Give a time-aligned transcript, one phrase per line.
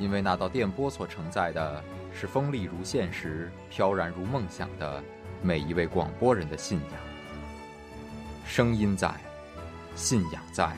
[0.00, 5.00] 因为那道电波所承载的是锋利如现实、飘然如梦想的
[5.42, 6.92] 每一位广播人的信仰。
[8.46, 9.12] 声音在，
[9.94, 10.70] 信仰在，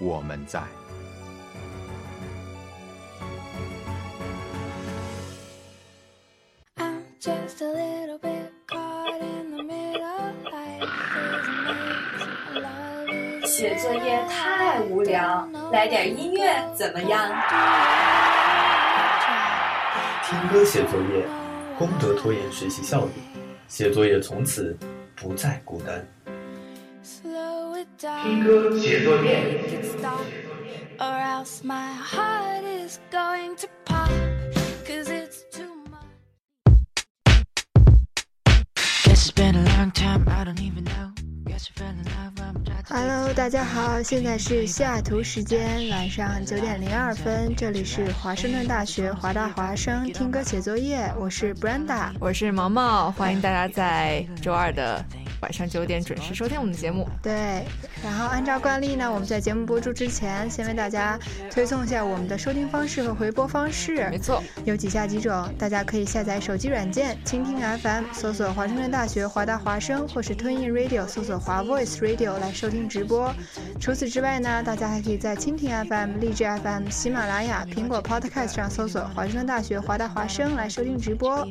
[0.00, 0.62] 我们在。
[6.76, 10.32] I'm just a little bit caught in the middle.
[10.44, 10.88] Life
[11.34, 12.62] is amazing.
[12.62, 17.28] Love 写作业太无聊，来点音乐怎么样？
[20.30, 21.26] 听歌写作业，
[21.76, 23.10] 功德拖延学习效率，
[23.66, 24.78] 写作业从此
[25.16, 26.06] 不再孤单。
[28.22, 29.60] 听歌写作业。
[31.00, 34.08] Or else my heart is going to pop.
[34.86, 36.06] Cause it's too much.
[39.06, 41.10] It's been a long time, I don't even know.
[42.88, 52.10] Hello，大家好，现在是西雅图时间晚上九点零二分，这里是华盛顿大学华大华生听歌写作业，我是 Brenda。
[52.18, 55.04] 我是毛毛，欢迎大家在周二的
[55.40, 57.08] 晚上九点准时收听我们的节目。
[57.22, 57.64] 对，
[58.02, 61.18] 然后按照惯例呢，我们在节目播出之前，先为大家
[61.50, 64.18] 推送一下我们的收听方式和回播方式没。
[64.18, 73.34] 错，有以下几种，大家可以下载手机软件蜻蜓 FM，搜索华盛顿大学华大华声，或是 TuneIn Radio 搜索华 Voice Radio 来收听直播。
[73.80, 81.46] 除此之外呢，大家还可以在蜻蜓 FM、荔枝 FM、喜马拉雅、苹果 Podcast 上搜索华盛顿大学华大华声来收听直播。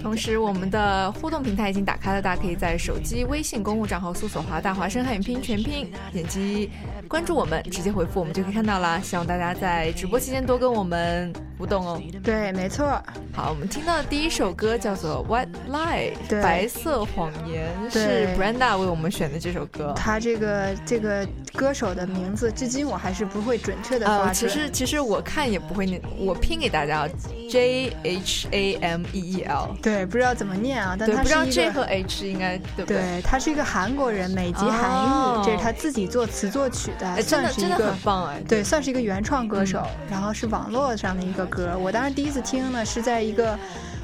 [0.00, 6.70] 同时我们的互动平台已经打开了，大家可以在手机微信公共账号搜索“华大华声汉语拼音全拼”，点击
[7.08, 8.98] 关注我们，直接回复我们就可以看到啦。
[9.00, 12.00] 希望大家在直播期间多跟我们互动哦。
[12.22, 13.02] 对，没错，
[13.34, 19.92] 好，我们听到的第一首歌叫做《White Lie》，对白色谎言，是 Brenda 为我们选的这首歌。
[19.96, 24.34] 他这个这个歌手的名字，至今我还是不会准确的发呃，准。
[24.34, 27.08] 其实其实我看也不会念，我拼给大家啊
[27.50, 29.74] ，J H A M E E L。
[29.82, 32.98] 对，不知道怎么念啊，但，他不知道 J 和 H 应该对不对？
[32.98, 38.40] 对，他是一个韩国人，美籍韩裔，哦这是他自己作词作曲的，哎，真的真的算是一个很棒哎。
[38.48, 41.76] 对，算是一个原创歌手，嗯然后是网络上的一个歌。
[41.78, 43.58] 我当时第一次听呢，是在一个。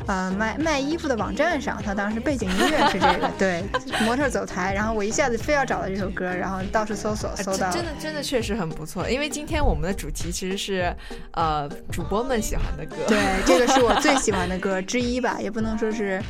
[0.06, 3.64] 呃，卖卖衣服的网站上，他当时背景音乐是这个，对，
[4.04, 10.94] 模特走台，然后我一下子非要找到这首歌，然后到处搜索，啊搜到真的真的确实很不错，因为今天我们的主题其实是，
[11.30, 12.96] 呃，主播们喜欢的歌。
[13.08, 16.22] 对，这个是我最喜欢的歌 之一吧，也不能说是，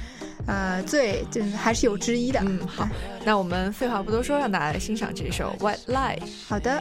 [0.46, 2.38] 呃，最，就还是有之一的。
[2.44, 2.88] 嗯，好，
[3.24, 6.18] 那我们废话不多说，让大家来欣赏这首《White Lie》。
[6.46, 6.80] 好的，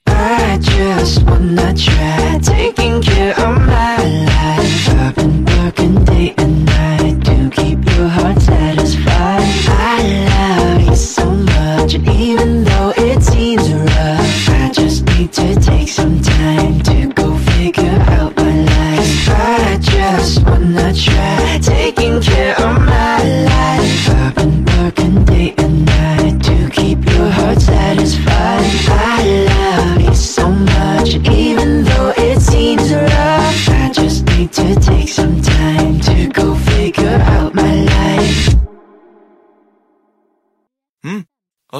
[0.21, 3.97] I just wanna try taking care of my
[4.29, 4.89] life.
[4.89, 9.41] I've been working day and night to keep your heart satisfied.
[9.67, 9.97] I
[10.29, 16.21] love you so much, even though it seems rough, I just need to take some
[16.21, 19.29] time to go figure out my life.
[19.29, 21.59] I just wanna try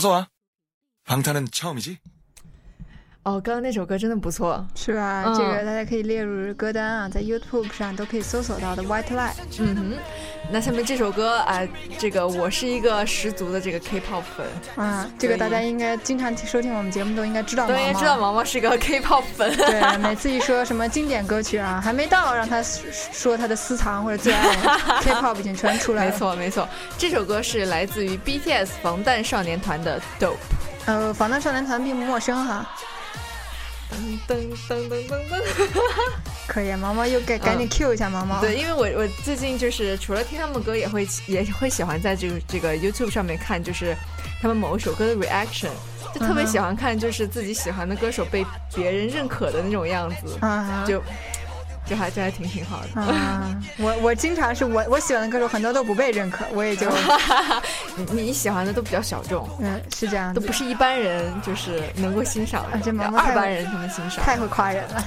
[0.01, 0.27] 어서 와.
[1.03, 1.99] 방탄은 처음이지?
[3.23, 4.65] 哦，刚刚那首歌真的不错。
[4.73, 5.23] 是吧？
[5.27, 9.29] 嗯这个大家可以列入歌单啊，在 YouTube 上都可以搜索到的《White Lie》。
[9.59, 9.93] 嗯哼，
[10.51, 11.61] 那下面这首歌啊、
[11.99, 17.75] 这个我是一个十足的这个 K-pop 粉，啊，这个大家应该经常收听我们节目都应该知道毛毛。
[17.75, 19.55] 都应该知道毛毛是个 K-pop 粉。
[19.55, 24.55] 对，每次一说什么经典歌曲啊，还没到让他说他的私藏或者最爱，
[25.03, 26.11] K-pop 已经全出来了。
[26.11, 30.31] 没，错没错，这首歌是来自于 BTS 防弹少年团的《Dope》。
[30.87, 32.67] 呃，防弹少年团并不陌生哈。
[33.91, 35.41] 噔噔噔噔噔。
[36.47, 38.41] 可以，毛毛又赶赶紧 Q 一下毛毛。
[38.41, 43.95] 对，因为我我最近就是除了听他们的歌，也会也会喜欢在这个这个 YouTube 上面看，就是
[44.41, 45.69] 他们某一首歌的 reaction，
[46.13, 48.45] 就特别喜欢看，就是自己喜欢的歌手被
[48.75, 51.01] 别人认可的那种样子，啊就
[51.91, 53.01] 就还就还挺挺好的。
[53.01, 56.89] 啊，我我经常是我我喜欢的歌手很多都不被认可，我也就
[58.13, 64.23] 你你喜欢的都比较小众，嗯是这样，都不是一般人就是能够欣赏的，啊这二般人才能欣赏。
[64.23, 65.03] 太会夸人了。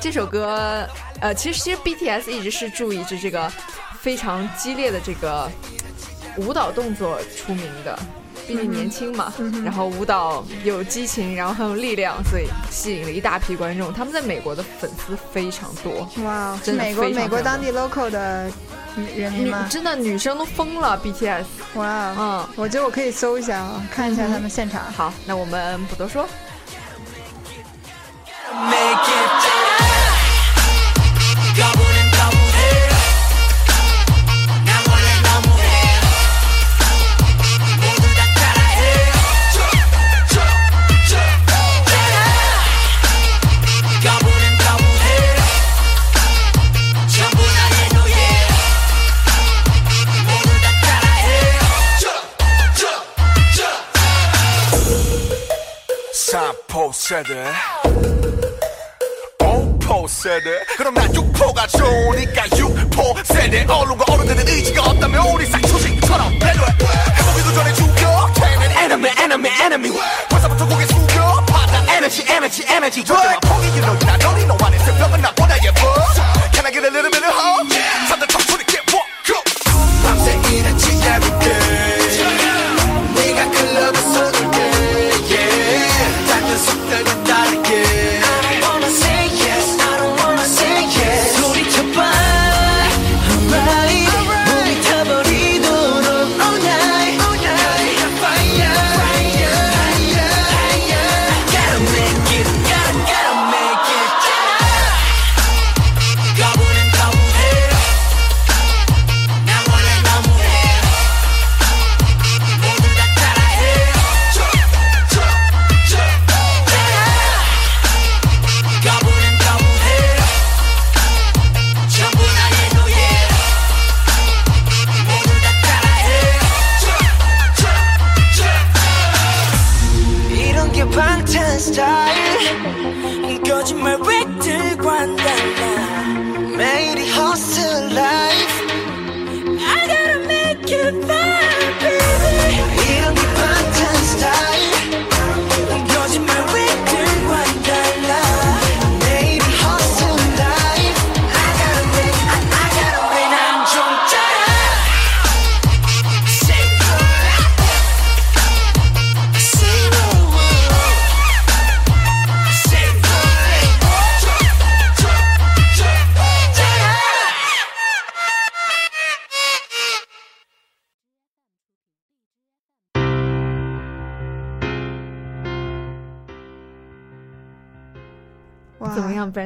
[0.00, 0.88] 这首歌，
[1.20, 3.52] 呃，其实其实 BTS 一直是注意着这个
[3.98, 5.50] 非常激烈的这个
[6.36, 7.98] 舞蹈动作出名的，
[8.46, 9.32] 毕竟年轻嘛，
[9.64, 13.92] 然后舞蹈有激情，然后很有力量，所以吸引了一大批观众。
[13.92, 18.50] 他们在美国的粉丝非常多，哇，是真的美国美国当地 local 的
[19.16, 19.54] 人民？
[19.68, 21.44] 真的女生都疯了 BTS。
[21.74, 24.82] 哇，嗯，我觉得我可以搜一下啊，看一下他们现场。
[24.92, 26.28] 好，那我们不多说。
[57.02, 57.34] 세대.
[59.40, 60.64] 오포 세대.
[60.76, 63.64] 그럼 난 육포가 좋으니까 육포 세대.
[63.64, 66.72] 언론과 어른들의 의지가 없다면 우리 쌍초식처럼 배려해
[67.18, 68.32] 해보기도 전에 죽여.
[68.36, 70.00] 걔는 enemy enemy enemy.
[70.30, 71.44] 벌써부터 고개 숙여.
[71.48, 74.16] 받아 에너지 에너지 에너지 저들만 포기 일러이나.
[74.18, 75.80] 너니 너 안에 새벽은 나보다 예뻐.
[76.52, 77.10] Can I get a little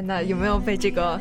[0.06, 0.14] 怎么？
[0.14, 0.24] 样，Brenda？
[0.24, 1.20] 有没有被这个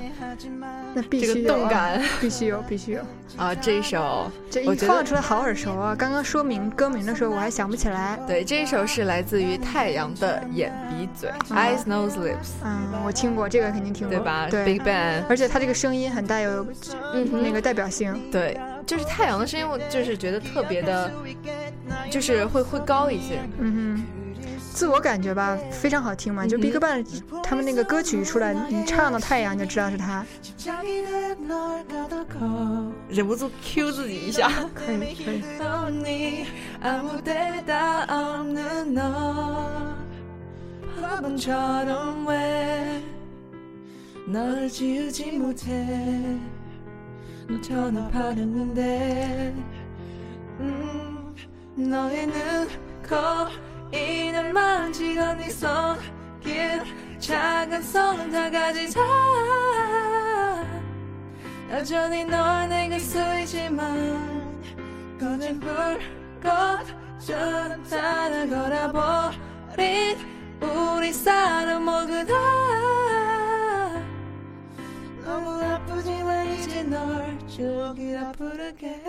[0.94, 3.02] 那必这个须有啊动感必须有，必须有。
[3.38, 4.32] 啊 这一首？
[4.50, 5.94] 这一放出来好耳熟啊！
[5.94, 8.18] 刚刚说明歌名的时候，我还想不起来。
[8.26, 16.66] 对，这一首是来自于太阳的眼鼻嘴、Eyes Nose Lips，嗯，我听过这个，肯定听过，对吧对？Big Bang，而且他这个声音很带有
[17.14, 18.16] 嗯那个代表性。
[18.32, 21.12] 对，就是太阳的声音，我就是觉得特别的，
[22.10, 23.40] 就是会会高一些。
[23.60, 24.15] 嗯哼，
[24.76, 26.46] 自我感觉吧，非常好听嘛。
[26.46, 27.06] 就 BigBang
[27.42, 30.26] 他们那个歌曲一出来，你唱到太阳就知道是他。
[33.08, 34.52] 忍不住 Q 自己一下。
[34.74, 34.98] 可以。
[35.16, 35.42] 可以。
[54.36, 56.84] 매년 마흔 시간 이성길
[57.20, 59.00] 작은 손 은, 다 가지자
[61.72, 64.62] 여전히 널 내게 쓰이지만
[65.18, 68.92] 꺼진 불꽃처럼 따라걸어
[69.72, 70.18] 버린
[70.60, 72.34] 우리 사람 모두 다.
[75.24, 79.02] 너무 아프지만 이제 널 죽이라 부르게?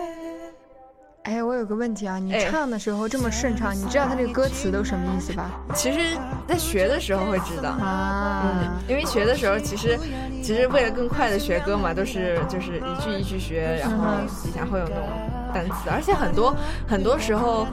[1.27, 5.51] 哎，我有个问题啊，你哎唱的时候这么顺畅，你知道它这个歌词都什么意思吧？
[5.75, 6.17] 其实，
[6.47, 7.71] 在学的时候会知道。
[7.71, 9.99] 啊嗯，，因为学的时候，其实
[10.41, 15.05] 其实为了更快的学歌嘛，都是就是一句一句学，然后嗯底下会有那种
[15.53, 16.55] 单词，而且很多
[16.87, 17.67] 很多时候，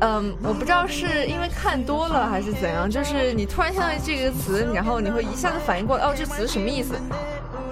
[0.00, 6.94] 嗯，我不知道是因为看多了还是怎样，就是你突然听到这个词，然后你会一下子反应过来，哦，这词什么意思？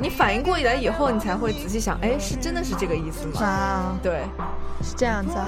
[0.00, 3.40] 你反应过来以后，你才会仔细想，哎，是真的是这个意思吗？
[3.46, 4.22] 啊，对，
[4.82, 5.46] 是这样子啊。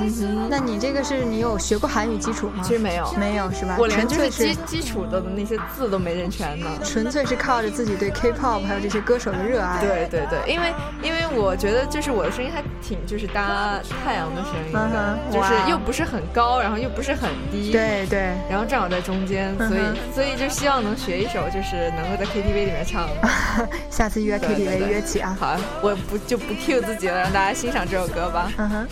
[0.49, 2.63] 那你这个是你有学过韩语基础吗？
[2.63, 3.77] 其实没有，没有是吧？
[3.79, 6.67] 我连纯粹就是基基础的那些字都没认全呢。
[6.83, 9.81] 纯粹是靠着自己对 K-pop 还有这些歌手的热爱。
[9.81, 23.29] 对对对，因为因为我觉得就是我的声音还挺就是搭太阳的声音的，嗯就是又不是很高，然后又不是很低，，对对，然后正好在中间，所以、嗯所以就希望能学一首就是能够在 KTV 里面唱的。
[23.91, 25.36] 下次约 对对 KTV 对约起啊。
[25.40, 28.52] 好，我不就不 cue 自己了，让大家欣赏这首歌吧。
[28.58, 28.88] 嗯哼。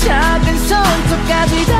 [0.00, 1.72] 작은 손톱까지 다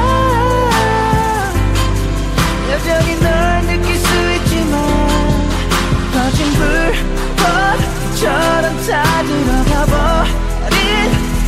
[2.71, 4.73] 여전히 널 느낄 수 있지만
[6.13, 6.39] 거진
[8.13, 10.77] 불꽃처럼 다 들어가 버린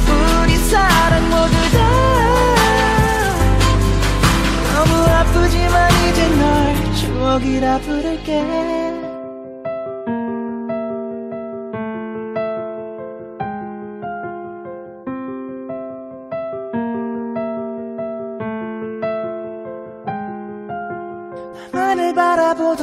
[0.09, 1.79] 우리 사랑 모두 다
[4.75, 5.77] 너무 아프지만
[6.09, 6.41] 이제 널
[6.95, 8.96] 추억이라 부를게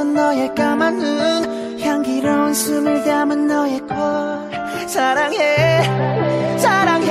[0.04, 3.96] 바라보던 너의 까만 눈 향기로운 숨을 담은 너의 콜
[4.86, 5.82] 사랑해
[6.58, 7.06] 사랑해.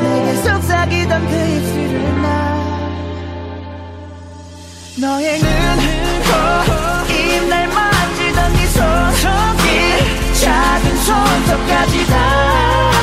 [0.00, 2.26] 내게 속삭이던 그 입술을 나.
[5.00, 5.48] 너의 눈,
[6.26, 12.95] 코, 입, 날 만지던 네 손길 작은 손톱까지 다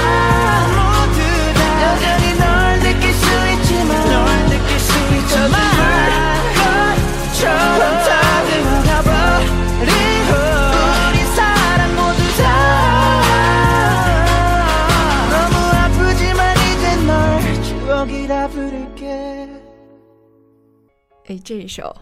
[21.27, 21.95] 哎，这一首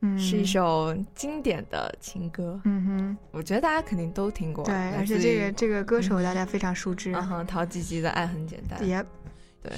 [0.00, 4.64] 嗯，是一首经典的情歌，嗯哼我觉得大家肯定都听过。
[4.64, 7.12] 对，而且这个这个歌手大家非常熟知。
[7.12, 8.80] 嗯哼，陶吉吉的《爱很简单》。
[8.82, 9.06] ，Yep，
[9.62, 9.72] 对，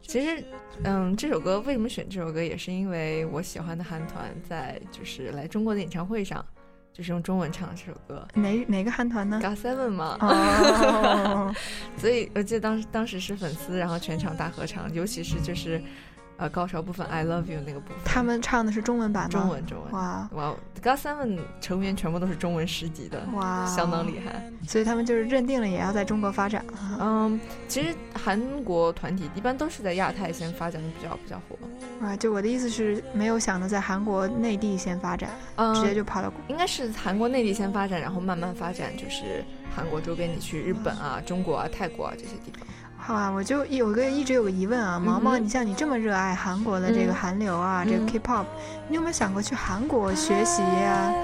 [0.00, 0.42] 其实，
[0.84, 6.42] 嗯，这首歌为什么选这首歌，也是因为我喜欢的韩团在就是来中国的演唱会上，
[6.90, 8.26] 就是用中文唱这首歌。
[8.32, 11.54] 哪哪个韩团呢？？GOT Seven 嘛，哦，
[11.98, 15.82] 所以我记得当时当时是粉丝，然后全场大合唱，尤其是就是
[16.36, 19.28] 呃高潮部分 I Love You 那个部分，他们唱的是中文版吗？
[19.30, 19.92] 中文中文。
[19.92, 24.42] 哇哇，God Seven 成员全部都是中文十级的，哇，相当厉害。
[24.66, 26.64] 所以他们就是认定了也要在中国发展。
[27.00, 31.56] 嗯，其实韩国团体一般都是在亚太先发展的比较比较火。
[32.00, 42.66] 哇，就我的意思是没有想着在韩国内地先发展，嗯，直接就跑到应该是韩国内地先发展，然后慢慢发展，就是韩国周边地区，日本啊、中国啊、泰国啊这些地方。
[43.06, 48.44] 好啊，我就有个一直有个疑问啊，毛毛，你像你这么热爱韩国的这个嗯韩流啊，这个嗯 K-pop，
[48.88, 51.14] 你有没有想过去韩国学习呀、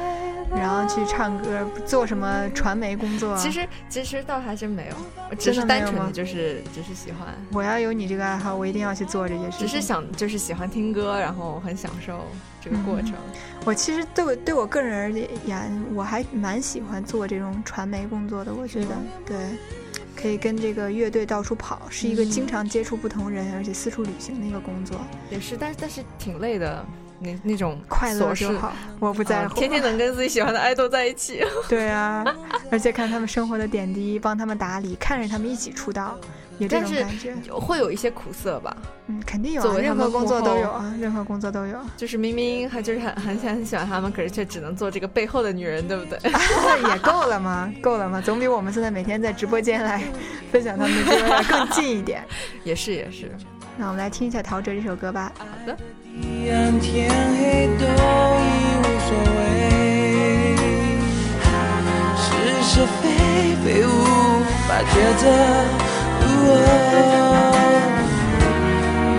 [0.56, 3.36] 然后去唱歌，做什么传媒工作啊？
[3.36, 4.96] 其实其实倒还真没有，
[5.28, 9.66] 我只真是单纯的就是只是喜欢，我要有你这个爱好，我一定要去做这些事情。
[9.66, 12.28] 只是想就是喜欢听歌，然后很享受
[12.60, 13.14] 这个过程。
[13.64, 15.10] 我其实对我对我个人而
[15.44, 18.54] 言，我还蛮喜欢做这种传媒工作的。
[18.54, 18.94] 我觉得
[19.26, 19.36] 对，
[20.22, 24.96] 可以跟这个乐队到处跑，是一个嗯经常接触不同人，而且四处旅行的一个工作，
[25.28, 26.86] 也是，但是但是挺累的，
[27.18, 29.58] 那那种快乐就好，我不在啊乎。
[29.58, 31.42] 天天能跟自己喜欢的爱豆在一起。
[31.68, 32.24] 对啊，
[32.70, 36.16] 而且看他们生活的点滴，帮他们打理，看着他们一起出道，
[36.58, 37.52] 有这但是种感觉。
[37.52, 38.76] 会有一些苦涩吧，
[39.08, 41.78] 嗯，肯定有啊，作为他们任何工作都有啊，任何工作都有。
[41.96, 46.18] 就是明明还就是很很很喜欢他们，可是却只能做这个背后的女人，对不对？
[46.92, 47.72] 也够了吗？
[47.82, 48.20] 够了吗？
[48.20, 50.02] 总比我们现在每天在直播间来
[50.50, 52.24] 分享他们的歌要更近一点。
[52.64, 53.30] 也是也是。
[53.76, 55.32] 那我们来听一下陶喆这首歌吧。
[55.38, 55.76] 好的。
[56.14, 57.88] 暗天黑都已
[58.78, 60.54] 无所谓，
[62.16, 62.22] 是
[62.62, 63.02] 是非
[63.64, 63.88] 非无
[64.68, 65.24] 法抉择。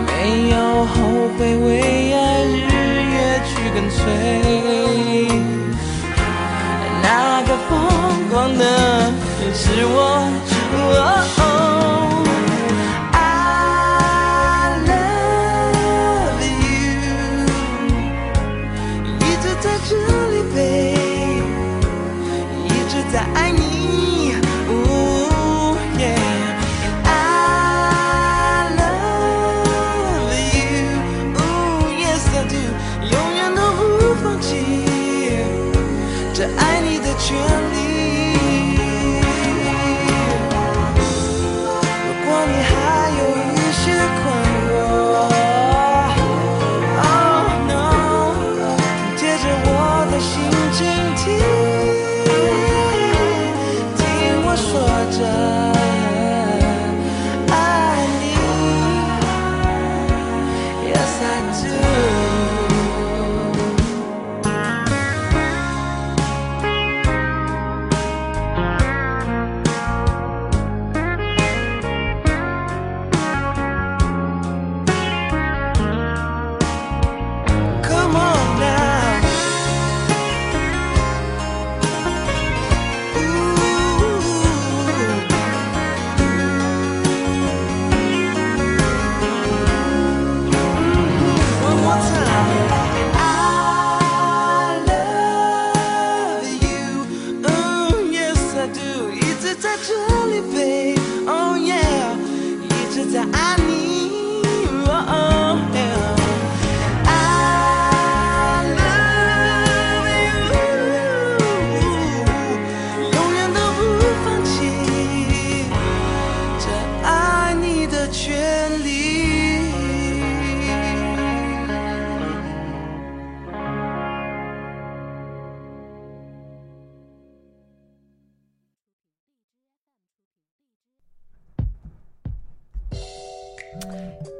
[0.07, 0.55] 没有
[0.85, 0.93] 后
[1.37, 1.67] 悔，为
[2.13, 2.71] 爱日
[3.13, 4.01] 夜去跟随。
[7.01, 7.07] 那
[7.43, 7.71] 个疯
[8.29, 8.63] 狂的
[9.53, 9.95] 是我。
[11.37, 11.41] 哦
[13.11, 13.17] I
[14.87, 17.47] love you，
[19.19, 19.91] 一直在这
[20.31, 21.51] 里，babe，
[22.65, 23.61] 一直在爱你。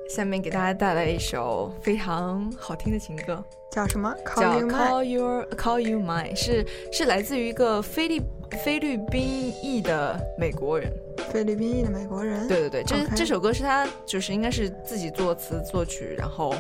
[0.09, 4.71] 下面给大家带来一首非常好听的情歌，叫什么叫？Call You Mine。
[4.71, 8.21] Call Your Call You Mine，是是来自于一个菲律
[8.63, 10.91] 菲律宾裔的美国人。
[11.31, 12.47] 菲律宾裔的美国人。
[12.47, 16.53] 对对对，这这首歌是他就是应该是自己作词作曲，然后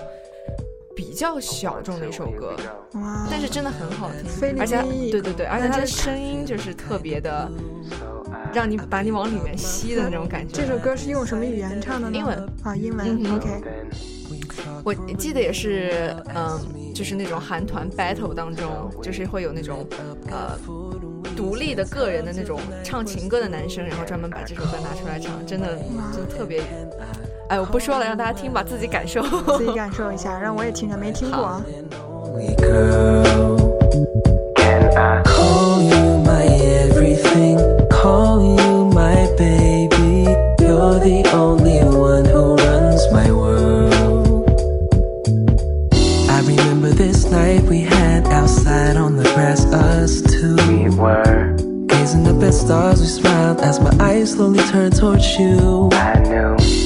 [0.95, 2.55] 比较小众的一首歌，
[2.93, 7.47] 哇，但是真的很好菲律听，而且对对对，而且他的声音就是特别的，
[8.53, 10.53] 让你把你往里面吸的那种感觉。
[10.53, 12.17] 这首歌是用什么语言唱的呢？
[12.17, 13.23] 英文啊，英文。
[13.23, 13.49] 嗯 OK，
[14.83, 16.59] 我记得也是，嗯，
[16.93, 19.85] 就是那种韩团 battle 当中，就是会有那种
[20.29, 20.57] 呃
[21.35, 25.77] 独立的个人的那种唱情歌的男生，然后专门把这首歌拿出来唱，真的
[26.11, 26.61] 真的特别。
[27.49, 29.21] 哎，我不说了，让大家听吧，自己感受。
[29.57, 31.61] 自己感受一下，让我也听着，没听过啊。
[34.55, 36.47] Can I call you my
[36.89, 37.82] everything?
[38.03, 40.27] Call you my baby.
[40.59, 44.43] You're the only one who runs my world.
[46.29, 50.57] I remember this night we had outside on the grass, us two.
[50.67, 51.55] We were
[51.87, 55.87] gazing up at stars, we smiled as my eyes slowly turned towards you.
[55.93, 56.82] I knew.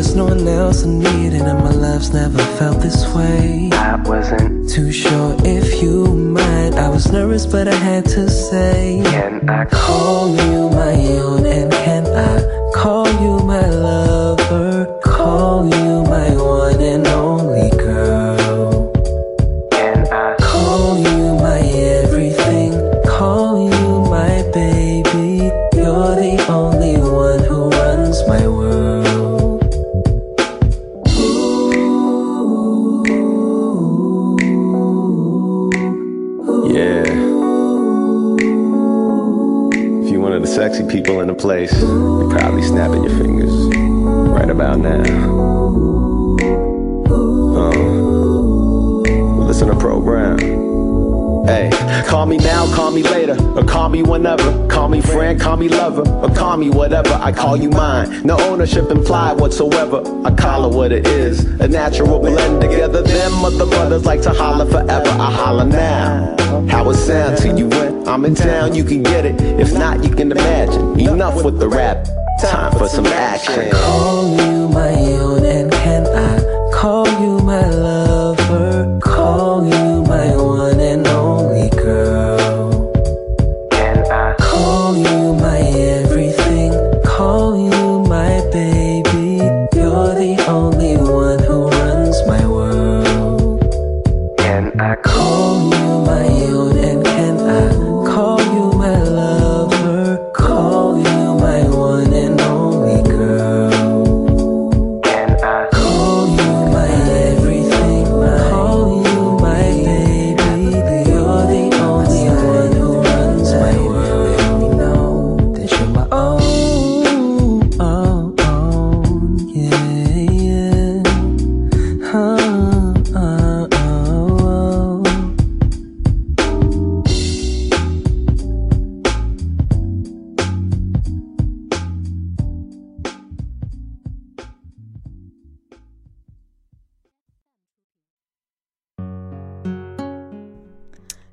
[0.00, 3.68] Was no one else I needed, and my love's never felt this way.
[3.74, 6.72] I wasn't too sure if you might.
[6.72, 11.44] I was nervous, but I had to say, Can I call you my own?
[11.44, 14.99] And can I call you my lover?
[41.40, 45.69] Place, you're probably snapping your fingers right about now.
[51.50, 51.68] Hey,
[52.06, 54.68] call me now, call me later, or call me whenever.
[54.68, 57.12] Call me friend, call me lover, or call me whatever.
[57.14, 58.22] I call you mine.
[58.22, 60.00] No ownership implied whatsoever.
[60.24, 61.44] I call it what it is.
[61.60, 63.02] A natural blend together.
[63.02, 65.10] Them other brothers like to holler forever.
[65.10, 66.36] I holler now.
[66.68, 69.40] How it sound to you when I'm in town, you can get it.
[69.58, 71.00] If not, you can imagine.
[71.00, 72.06] Enough with the rap.
[72.40, 73.72] Time for some action.
[73.72, 78.19] Call you my own and can I call you my lover?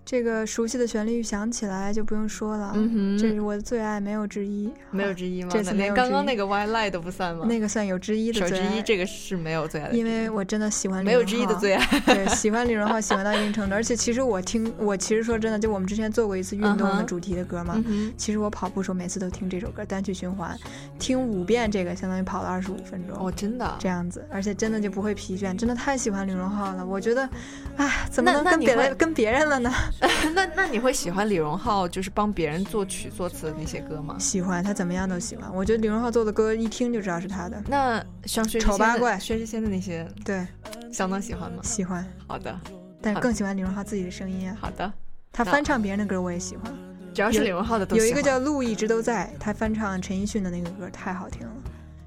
[0.09, 4.71] 这个熟悉的旋律响起来就不用说了，嗯哼这是我的最爱，没有之一。
[4.89, 5.49] 没有之一吗？
[5.51, 7.45] 这次连没有刚刚那个 White Lie 都不算吗？
[7.45, 11.85] 那个算有之一的首之最爱一，这个是没有最爱的，因为我真的喜欢李没有荣浩之一的最爱。
[12.07, 20.57] 对，喜欢李荣浩喜欢到一定程度，而且其实我听，我其实说真的，就我们之前做过一次运动的主题的歌嘛嗯其实我跑步时候每次都听这首歌，单曲循环，
[20.97, 23.17] 听五遍这个相当于跑了二十五分钟。
[23.19, 26.85] 哦，真的这样子，而且真的就不会疲倦，真的太喜欢李荣浩了。
[26.85, 27.29] 我觉得，
[27.75, 29.69] 哎，怎么能跟别人跟别人了呢？
[30.33, 34.15] 那那你会喜欢李荣浩就是帮别人作曲作词的那些歌吗？
[34.19, 35.53] 喜欢他怎么样都喜欢。
[35.53, 37.61] 我觉得李荣浩做的歌一听就知道是他的。
[37.67, 40.45] 那像薛丑八怪薛之谦的那些，对，
[40.91, 41.61] 相当喜欢吗？
[41.63, 42.59] 喜欢，好的，
[43.01, 44.57] 但是更喜欢李荣浩自己的声音啊。
[44.59, 44.91] 好的，
[45.31, 46.71] 他翻唱别人的歌我也喜欢，
[47.13, 51.53] 只要是李荣浩的都有一个叫路一直都在，他翻唱陈奕迅的那个歌太好听了，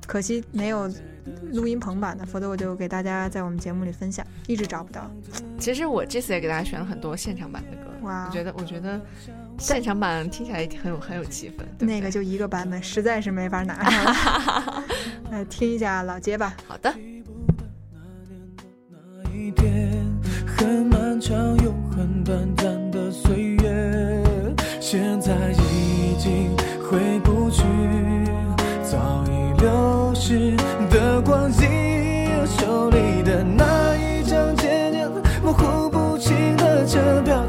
[0.07, 0.89] 可惜没有
[1.53, 5.11] 录音棚版的，否则我就给大家在我们节目里分享，一直找不到。
[5.59, 9.01] 其实我这次也给大家选了很多现场版的歌，哇我觉得我觉得
[9.59, 14.83] 现场版听起来很有很有气氛，对对那个就一个版本，实在是没法拿上来。
[15.31, 16.57] 来听一下老街吧。
[16.67, 16.95] 好的。
[19.33, 20.05] 一天
[20.47, 27.63] 很漫长又很短暂的岁月，现在已经回不去，
[29.61, 30.57] 丢失
[30.89, 35.07] 的光阴，手里的那一张渐渐
[35.43, 37.45] 模糊不清的车票，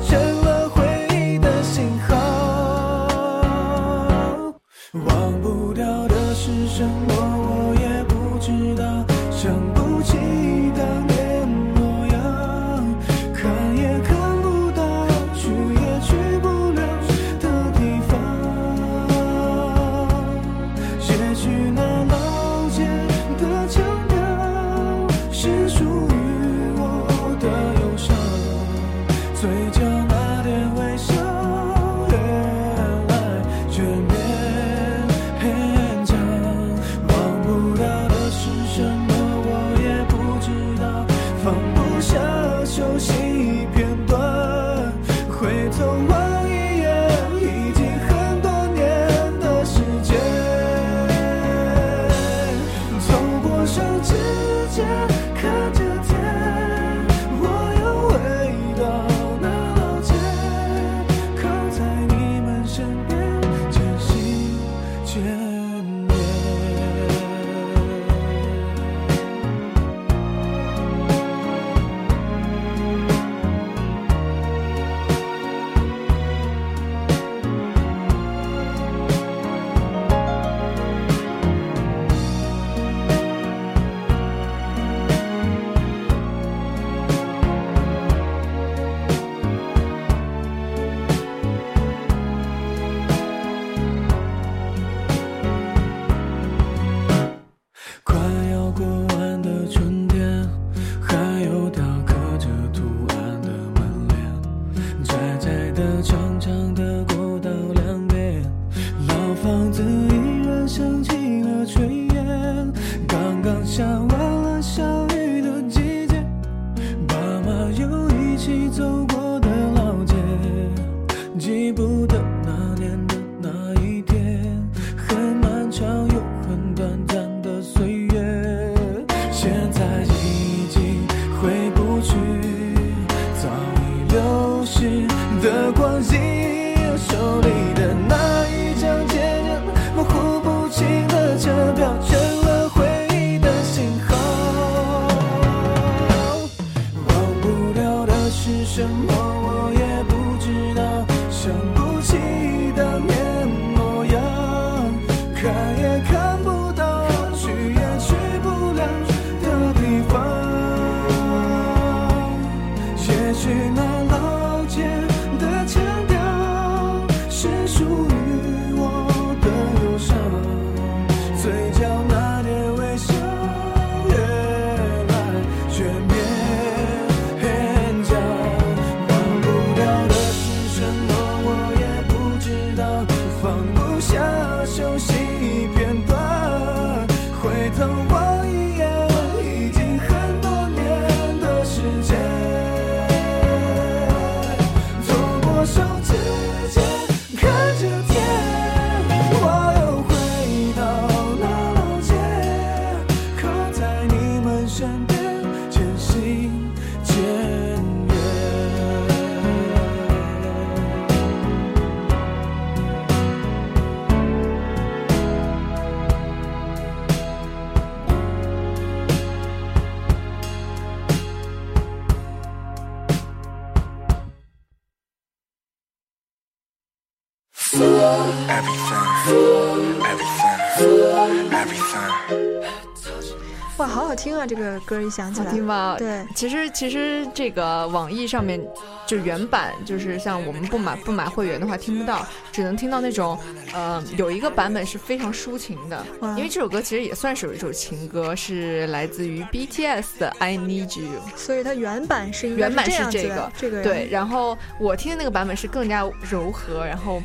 [234.22, 234.46] 听啊！
[234.46, 235.96] 这个歌一想起来，好听吧？
[235.98, 238.62] 对，其实其实这个网易上面
[239.08, 243.38] 就原版，就是像我们不买不买会员的话听不到，只能听到那种
[243.74, 246.06] 呃有一个版本是非常抒情的，
[246.38, 251.20] 因为这首歌其实也算是有一首情歌，是来自于 BTS 的《I Need You》。
[251.36, 257.22] 所以它原版是原版是这个，这个对，然后我听的那个版本是更加柔和，然后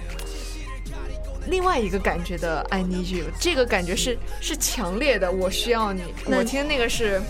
[1.49, 6.03] 另外一个感觉的 I need you，这个感觉是是强烈的，我需要你。
[6.27, 7.21] 那我听那个是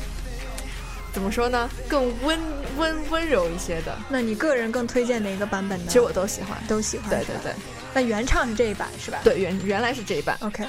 [1.12, 1.68] 怎么说呢？
[1.88, 2.38] 更温
[2.76, 3.96] 温温柔一些的。
[4.08, 5.84] 那你个人更推荐哪一个版本呢？
[5.86, 7.10] 其实我都喜欢，都喜欢。
[7.10, 7.52] 对对对
[7.94, 9.18] 那原唱是这一版是吧？
[9.24, 10.36] 对，原原来是这一版。
[10.40, 10.64] OK，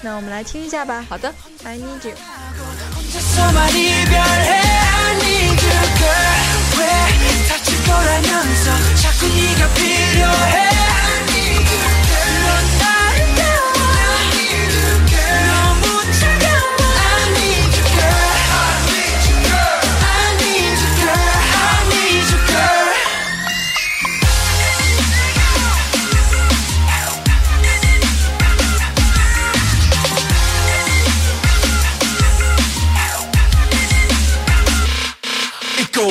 [0.00, 1.04] 那我们来听一下吧。
[1.08, 1.32] 好的
[1.64, 2.14] ，I need you。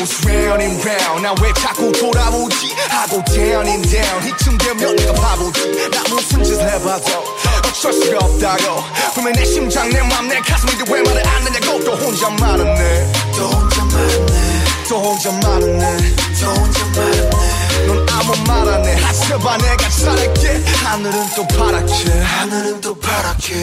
[0.05, 1.21] Goes round and round.
[1.23, 4.27] 나왜 자꾸 돌아오지 하고 down and down.
[4.27, 7.23] 이쯤 되면 내가 바보지 나 무슨 짓을 해봐도
[7.67, 8.83] 어쩔 수가 없다고
[9.15, 13.47] 분명 내 심장 내 맘 내 가슴인데 왜 말을 안 하냐고 또 혼자 말았네 또
[13.47, 19.89] 혼자 말았네 또 혼자 말았네 또 혼자 말았네 넌 아무 말 안 해 하셔봐 내가
[19.89, 20.63] 잘할게.
[20.85, 22.09] 하늘은 또 파랗게.
[22.21, 23.53] 하늘은 또 파랗게.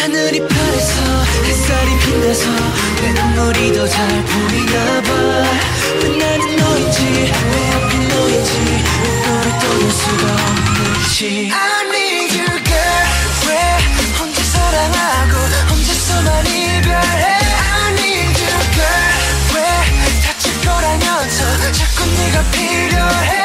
[0.00, 2.44] 하늘이 파래서 햇살이 빛나서
[3.00, 5.50] 내 눈물이 더 잘 보이나 봐왜
[6.18, 8.84] 나는 너인지 왜 하필 너인지
[9.24, 11.50] 너를 떠날 수가 없는지.
[11.52, 13.04] I need you girl.
[13.48, 15.36] 왜 혼자 사랑하고
[15.70, 17.24] 혼자서만 이별해?
[17.24, 19.10] I need you girl.
[19.54, 19.56] 왜
[20.24, 23.41] 다칠 거라면서 자꾸 네가 필요해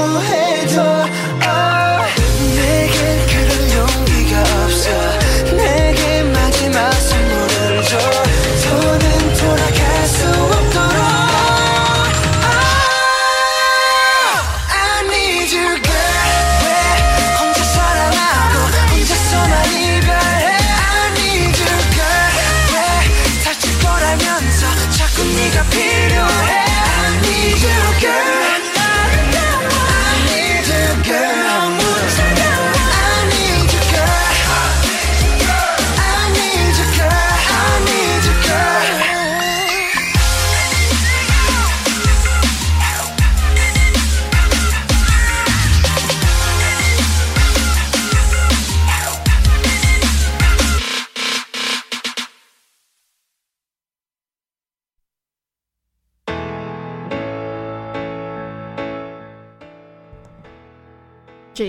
[0.00, 0.47] 아니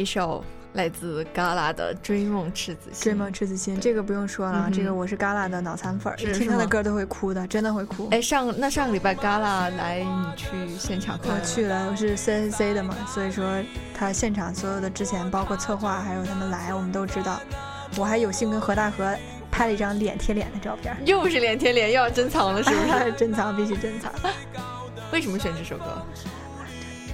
[0.10, 0.44] 首
[0.74, 3.00] 来自 Gala 的《追梦赤子心》。
[3.04, 8.08] 追梦赤子心，这个不用说了，嗯这个我是 Gala 的脑残粉听他的歌都会哭的，真的会哭。
[8.10, 10.48] 哎，上那上个礼拜 Gala 来，你去
[10.80, 11.46] 现场看我？
[11.46, 13.46] 去了，我是 CNC 的嘛，所以说
[13.94, 17.40] 他现场所有的之前包括策划，还有他们来，我们都知道。
[17.96, 19.16] 我还有幸跟何大河
[19.52, 23.12] 拍了一张脸贴脸的照片，又是脸贴脸，又要珍藏了，是不是？
[23.14, 24.12] 珍藏必须珍藏。
[25.12, 26.02] 为什么选这首歌？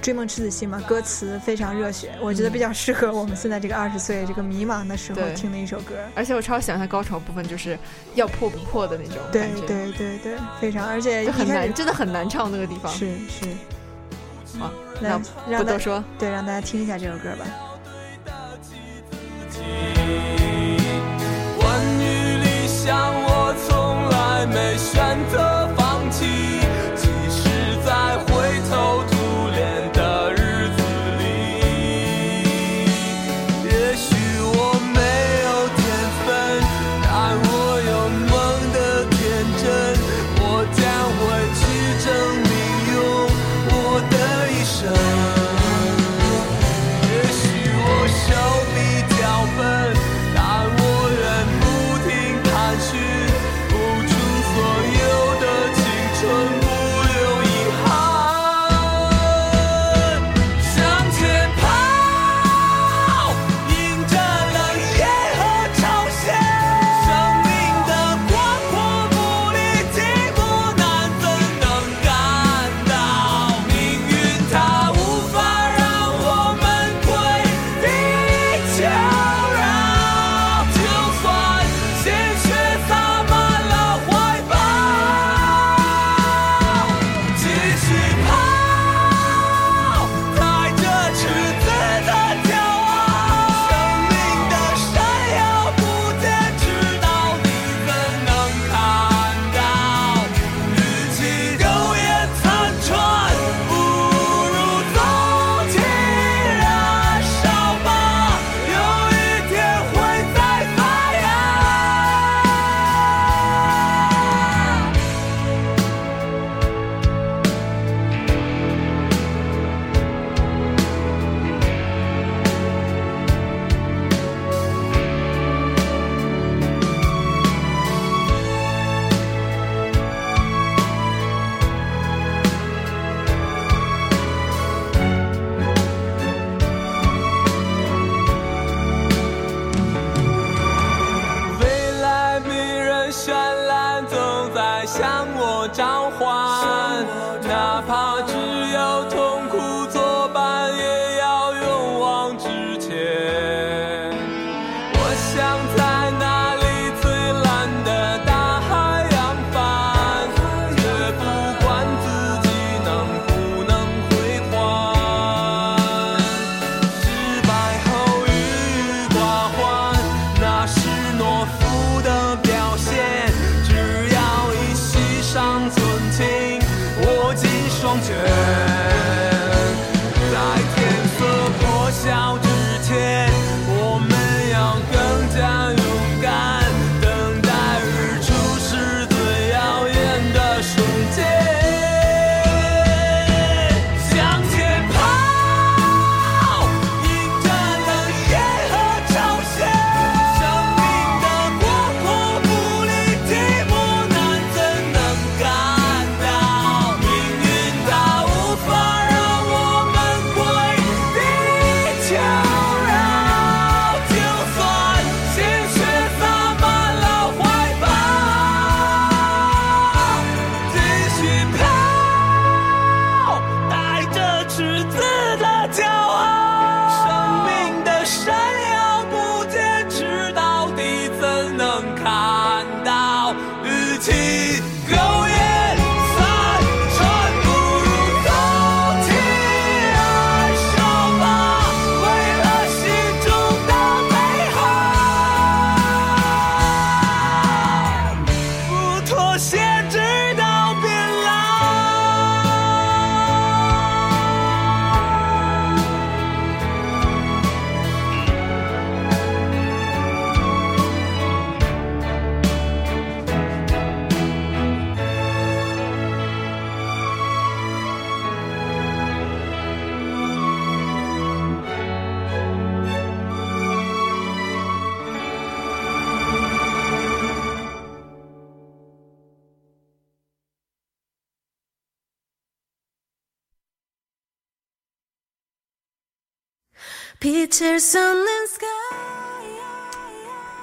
[0.06, 5.96] 追梦赤子心嘛，歌词非常热血，我觉得比较适合我们现在这个二十岁这个迷茫的时候听的一首歌。
[6.14, 7.76] 而且我超喜欢它高潮部分，就是
[8.14, 12.92] 要破不破的那种对感觉，对对对，非常，而且就很难，真的很难唱那个地方。
[12.92, 13.46] 是是。
[14.60, 17.44] 好，来那让大不多说，对，让大家听一下这首歌吧。
[21.58, 23.12] 关于理想，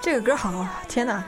[0.02, 0.82] 这个歌好啊！
[0.88, 1.24] 天哪，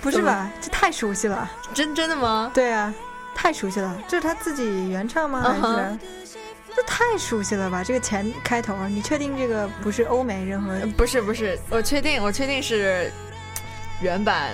[0.00, 0.50] 不是吧？
[0.60, 1.50] 这太熟悉了。
[1.74, 2.50] 真真的吗？
[2.54, 2.92] 对啊，
[3.34, 3.96] 太熟悉了。
[4.08, 5.98] 这是他自己原唱吗？
[6.74, 7.82] 这太熟悉了吧？
[7.84, 10.78] 这个前开头，你确定这个不是欧美任何？
[10.96, 13.12] 不是不是，我确定我确定是
[14.00, 14.52] 原版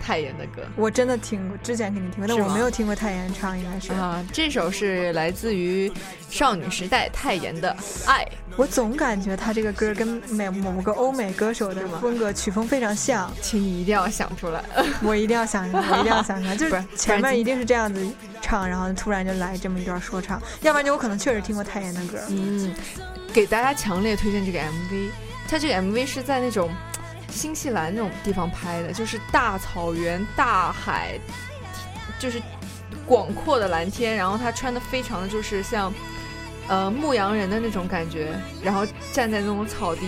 [0.00, 0.62] 泰妍的歌。
[0.76, 3.92] 我真的听过，之前肯定听过，但我没有听过泰妍唱，应该是。
[3.92, 5.92] 啊，这首是来自于
[6.30, 7.76] 少女时代泰妍的
[8.08, 8.24] 《爱》。
[8.56, 14.64] 我总感觉他这个歌跟某某个欧美歌手的风格曲风非常像，请你一定要想出来。
[15.02, 18.06] 我一定要想出来， 我一定要想出来，就是前面一定是这样子
[18.40, 22.18] 唱，然后突然就来这么一段说唱，要不然就我可能确实听过泰妍的歌。
[22.28, 22.72] 嗯，
[23.32, 25.10] 给大家强烈推荐这个 MV。
[25.48, 26.70] 它这个 MV 是在那种
[27.30, 31.18] 新西兰那种地方拍的，就是大草原、大海，
[32.18, 32.40] 就是
[33.04, 34.16] 广阔的蓝天。
[34.16, 35.92] 然后他穿的非常的就是像
[36.68, 40.02] 呃牧羊人的那种感觉，然后站在那种草地，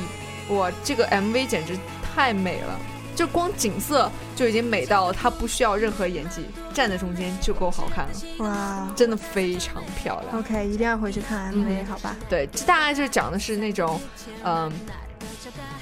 [0.50, 1.76] 哇，这个 MV 简直
[2.14, 2.78] 太美了。
[3.14, 6.44] 就光景色就已经美到他不需要任何演技，
[6.74, 10.38] 站在中间就够好看了，哇真的非常漂亮。
[10.38, 12.14] ，OK，一定要回去看 MV，、嗯好吧？
[12.28, 13.98] 对，这大概就讲的是那种，
[14.44, 14.70] 嗯，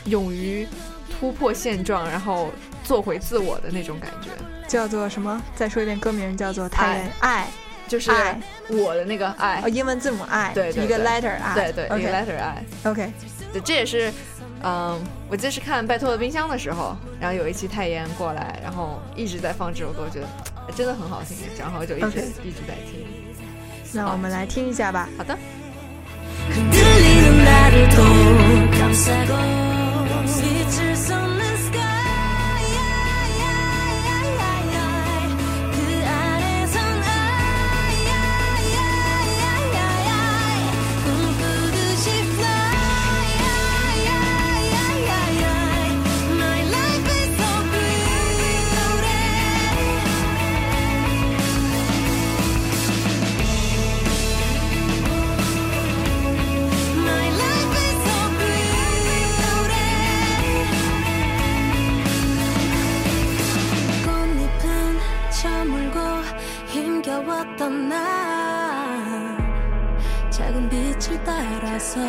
[0.05, 0.65] 勇于
[1.11, 2.51] 突破现状，然后
[2.85, 4.31] 做回自我的那种感觉，
[4.69, 5.43] 叫做什么？
[5.57, 7.49] 再说一遍，歌名叫做《泰妍爱
[7.89, 8.39] 就是爱。
[8.69, 9.61] 我的那个爱。
[9.65, 13.13] 哦，，英文字母 I，一个对一个 letter I，对对，一个 letter 爱，OK，
[13.53, 14.13] 对，这也是，
[14.63, 20.27] 嗯，我记得是看《拜托的冰箱》的时候，然后有一期泰妍过来，然后一直在放这首歌，我觉得
[20.69, 23.07] 哎真的很好听，然后就一直一直在听。
[23.93, 25.09] 那我们来听一下吧。
[25.17, 25.39] 好的。
[65.45, 65.99] 저물고
[66.69, 68.01] 힘겨웠던 날
[70.31, 72.01] 작은 빛을 따라서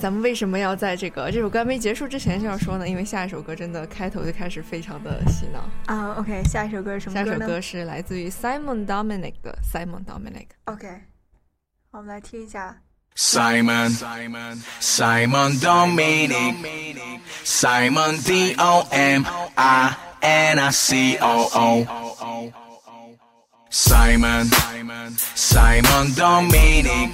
[0.00, 2.88] 咱们为什么要在这个这首歌还没结束之前就要说呢？
[2.88, 5.68] 因为下一首歌真的开头就开始非常的洗脑。
[5.94, 7.30] 啊、o k 下一首歌是什么歌？
[7.30, 10.46] 下一首歌是来自于 Simon Dominic 的 Simon Dominic。
[10.64, 10.88] OK，
[11.92, 12.74] 好，我们来听一下。
[13.14, 13.90] Simon,
[14.80, 16.54] Simon Dominic,
[17.44, 19.24] Simon D O M
[19.56, 21.86] I N I C O O.
[23.70, 24.48] Simon,
[25.36, 27.10] Simon Dominic,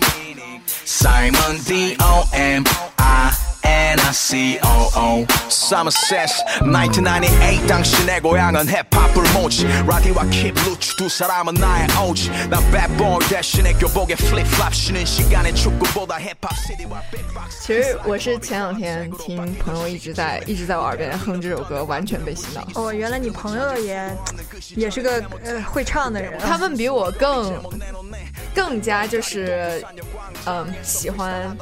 [0.66, 2.64] Simon D O M
[2.98, 5.25] I N I C O O.
[5.49, 12.59] Summer says 1998 당신의 고향은 힙합을 모지 라디오와 킵 루츠 두 사람은 나의 오지 난
[12.71, 22.65] bad boy 대신에 교복에 flip flop 쉬는 시간에 축구보다 힙합 CD와 빅박스 其实我是前两天听朋友一直在一直在我耳边哼这首歌，完全被洗脑。
[22.75, 24.17] 哦，原来你朋友也
[24.75, 26.45] 也是个呃会唱的人啊。
[26.45, 27.53] 他们比我更
[28.55, 29.83] 更加就是
[30.45, 31.55] 嗯喜欢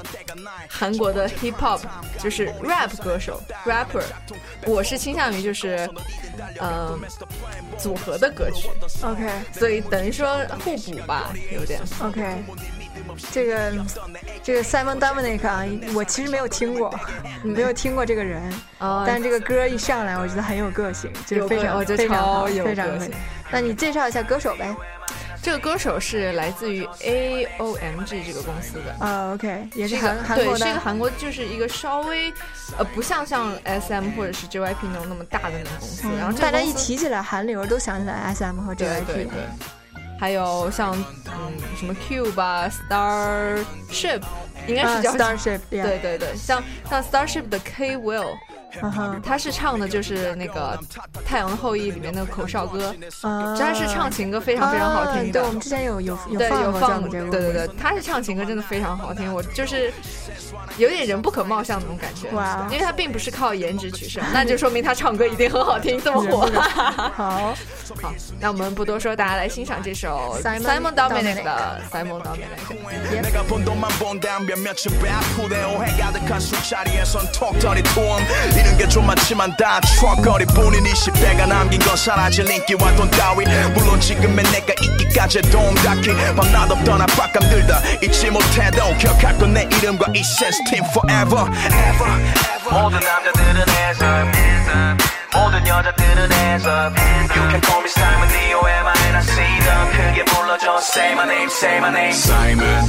[0.70, 1.80] 韩国的 hip hop，
[2.18, 4.03] 就是 rap 歌手 rapper。
[4.66, 5.88] 我是倾向于就是
[6.61, 7.01] 嗯
[7.78, 8.68] 组合的歌曲
[9.03, 11.80] ，OK 所以等于说互补吧，有点。
[12.01, 12.42] OK，
[13.30, 13.72] 这个
[14.42, 15.64] 这个 Simon Dominic 啊，
[15.95, 16.92] 我其实没有听过，
[17.42, 18.42] 没有听过这个人，
[18.78, 23.11] 哦但这个歌一上来，我觉得很有个性，就是非常非常非常可以个性。
[23.51, 24.74] 那你介绍一下歌手呗？
[25.45, 29.07] 这个歌手是来自于 A O M G 这个公司的。
[29.07, 32.32] 啊，OK，也是韩韩，国的是一个韩国，就是一个稍微，
[32.78, 36.09] 呃，不像像 S M 或者是 J Y P 那种那么大的那种公司。
[36.18, 39.05] 然后大家一提起来韩流，都想起来 SM 和 JYP。
[39.05, 39.28] 对对，
[40.18, 44.22] 还有像嗯什么 Cube 啊，Starship，
[44.67, 48.37] 应该啊是叫、 Starship，对对对，像像 Starship 的 K Will。
[49.23, 50.77] 他是唱的就是那个
[51.25, 55.41] 《太阳的后裔》里面那个口哨歌，啊他是唱情歌非常非常好听的。
[55.41, 56.51] 啊对，我们之前有有有对，
[56.81, 59.93] 放对对对，他是唱情歌真的非常好听，我就是
[60.77, 62.29] 有点人不可貌相那种感觉。
[62.31, 66.51] 哇因为他并不是靠颜值取胜，那就说明他唱歌一定很好听，这么火。
[67.15, 67.55] 好，
[68.03, 72.49] 好，那我们不多说，大家来欣赏这首 Simon Simon Dominic Dominic 的 Simon Dominic。
[74.55, 75.65] 몇몇은 배아프대.
[75.65, 78.23] 오해 가득한 술자리에선 톡터리 투엄
[78.57, 83.45] 이런 게 좀 많지만 다 추억거리 뿐인 20대가 남긴 건 사라질 인기와 돈 따위.
[83.75, 89.63] 물론 지금의 내가 있기까지 동작히 밤낮 없던 압박감 들 다 잊지 못해도 기억할 건 내
[89.79, 92.11] 이름과 이 센스 팀 forever ever
[92.63, 92.71] ever.
[92.71, 94.05] 모든 남자들은 해서
[95.33, 96.91] 모든 여자들은 해서
[97.35, 99.35] You can call me Simon D-O-M-I-N-I-C
[99.65, 100.79] 더 크게 불러줘.
[100.79, 102.13] Say my name say my name.
[102.13, 102.89] Simon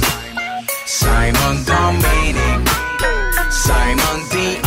[0.86, 2.68] Simon Dominic.
[3.50, 4.65] Simon D-O-M-I-N-I-C-O-O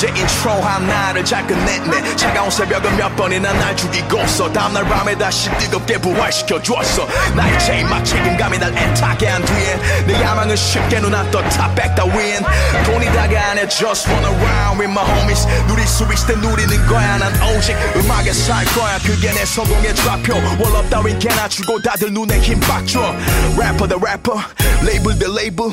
[0.00, 2.16] 이제 인트로 하나를 잘 끝냈네.
[2.16, 7.06] 차가운 새벽은 몇 번이나 날 죽이고서 다음날 밤에 다시 뜨겁게 부활시켜 주었어.
[7.36, 12.42] 나의 제일 막 책임감이 날 애타게 한 뒤엔 내 야망은 쉽게 top back the win
[12.86, 15.46] 돈이 다가 안해 just run around with my homies.
[15.68, 17.18] 누릴 수 있을 때 누리는 거야.
[17.18, 18.96] 난 오직 음악에 살 거야.
[19.04, 20.34] 그게 내 성공의 좌표.
[20.60, 23.14] 월업 따윈 개나 주고 다들 눈에 힘 빡줘
[23.58, 24.40] 래퍼 대 래퍼
[24.82, 25.66] 레이블 대 레이블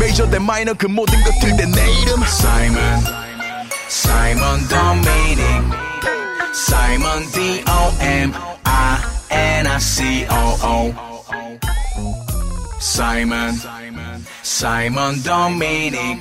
[0.00, 2.22] 메이저 대 마이너 그 모든 것들 내 내 이름.
[2.22, 3.23] Simon
[3.88, 5.62] Simon Dominic.
[6.52, 8.40] Simon D-O-M-I-N-I-C-O-O
[12.80, 13.54] Simon.
[14.42, 16.18] Simon Dominic.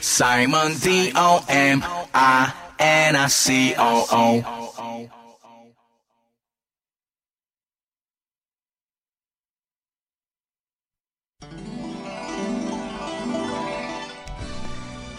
[0.00, 1.78] Simon D-O-M-I-N-I-C-O-O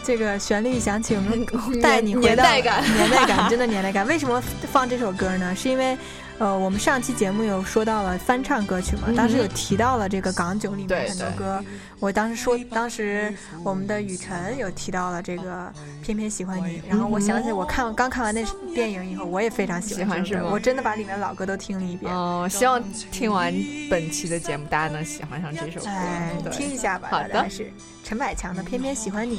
[0.09, 1.45] 这个旋律一响起，我们
[1.79, 4.07] 带你回到年代感 年代感，真的年代感。
[4.07, 4.41] 为什么
[4.71, 5.55] 放这首歌呢？
[5.55, 5.95] 是因为，
[6.39, 11.63] 呃，我们上期节目有说到了翻唱歌曲嘛，当时有提到了这个港囧里面很多歌。
[11.99, 13.31] 我当时说，当时
[13.63, 15.43] 我们的雨辰有提到了这个
[16.03, 18.43] 《偏偏喜欢你》，然后我想起我看刚看完那
[18.73, 22.11] 电影以后，我也非常喜欢这首歌我真的把里面老歌都听了一遍。
[22.11, 22.81] 哦，希望
[23.11, 23.53] 听完
[23.91, 25.87] 本期的节目，大家能喜欢上这首歌。
[25.87, 27.71] 哎，听一下吧，好的是
[28.03, 29.37] 陈百强的《偏偏喜欢你》。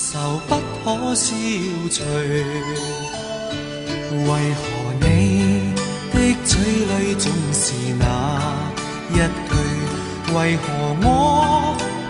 [0.00, 1.34] 愁不可消
[1.90, 2.04] 除
[4.12, 4.62] 为何
[5.00, 5.74] 你
[6.12, 8.04] 的嘴里总是那
[9.10, 9.50] 一句
[10.36, 10.62] 为何
[11.02, 11.04] 我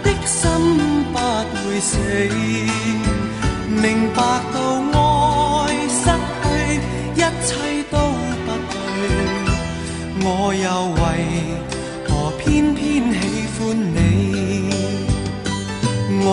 [0.04, 0.36] 的心
[1.14, 1.16] 不
[1.56, 1.96] 会死？
[3.70, 3.84] 明
[4.14, 4.18] 白
[4.52, 4.56] 到
[4.92, 4.98] 爱
[5.88, 6.04] 失
[6.42, 6.46] 去
[7.14, 7.16] 一
[7.46, 7.48] 切
[7.90, 7.96] 都
[8.44, 8.76] 不对。
[10.20, 11.02] 我又为
[12.06, 12.78] 何偏偏
[13.14, 13.16] 喜
[13.58, 13.58] 欢
[13.94, 13.96] 你？
[16.20, 16.30] 爱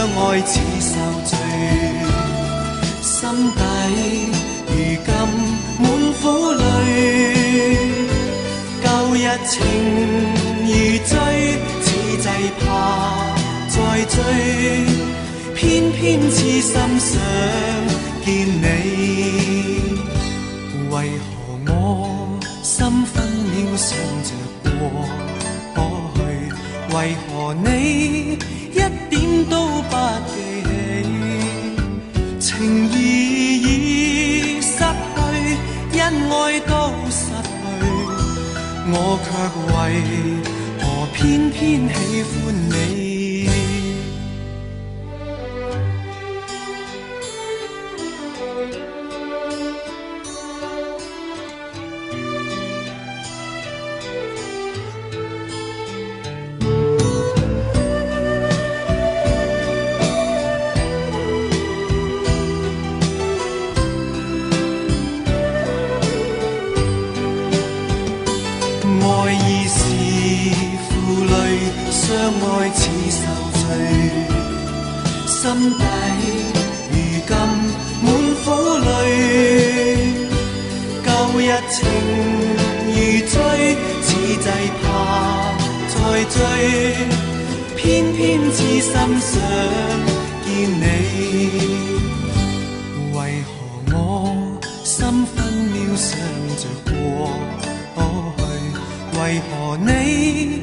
[0.00, 0.94] 愛似受
[1.24, 1.30] 罪，
[3.02, 3.18] 心
[3.56, 3.60] 底
[4.68, 4.72] 如
[5.04, 5.08] 今
[5.80, 5.84] 滿
[6.20, 6.22] 苦
[6.54, 6.60] 淚。
[8.84, 9.18] 舊日
[9.48, 9.54] 情
[10.64, 10.70] 如
[11.04, 11.12] 醉，
[11.82, 11.86] 此
[12.22, 12.26] 际
[12.60, 12.64] 怕
[13.68, 14.16] 再追，
[15.54, 15.58] 偏
[15.92, 15.98] 偏
[16.30, 16.70] 痴心
[17.00, 17.10] 想
[18.24, 18.64] 見你。
[20.90, 21.30] 為何
[21.66, 21.72] 我
[22.62, 23.88] 心分秒想
[24.22, 24.30] 着
[24.62, 25.82] 過
[26.14, 26.18] 去？
[26.94, 26.96] 為
[27.28, 27.66] 何你
[29.90, 29.94] 不
[30.28, 30.32] 记
[30.62, 30.68] 起？
[32.38, 32.50] 情
[32.90, 32.94] 意
[33.62, 33.66] 已
[34.60, 34.78] 失去，
[35.98, 36.72] 恩爱都
[37.10, 37.48] 失去，
[38.90, 39.26] 我却
[39.74, 39.76] 为
[40.80, 40.82] 何
[41.12, 41.16] 偏
[41.50, 41.56] 偏
[41.88, 42.34] 喜欢
[42.70, 42.97] 你？
[81.30, 81.76] 旧日情
[82.86, 83.36] 如醉，
[84.02, 84.48] 此际
[84.82, 84.86] 怕
[85.88, 86.36] 再追，
[87.76, 89.30] 偏偏痴心想
[90.44, 90.48] 见
[90.80, 90.82] 你。
[93.12, 93.48] 为何
[93.92, 93.94] 我
[94.84, 96.18] 心分秒想
[96.56, 96.92] 着过
[97.94, 98.40] 去？
[99.20, 99.20] 为
[99.50, 100.62] 何你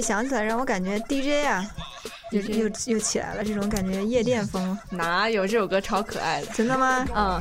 [0.00, 1.62] 一响起来，让我感觉 DJ 啊，
[2.32, 4.76] 又又又起来了，这种感觉夜店风。
[4.88, 6.46] 哪有这首歌超可爱的？
[6.54, 7.04] 真的吗？
[7.14, 7.38] 嗯，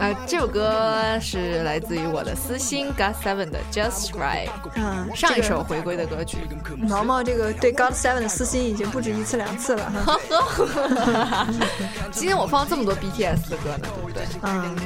[0.00, 6.38] 呃，这首歌是来自于我的私心 God Seven 的 Just Right，嗯，上一首回归的歌曲。
[6.76, 10.18] 毛毛这个对 God Seven 的私心已经不止一次两次了哈。
[12.10, 14.24] 今天我放这么多 BTS 的歌呢，对不对？
[14.42, 14.76] 嗯，